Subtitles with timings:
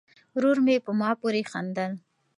[0.35, 1.91] ورور مې په ما پورې خندل.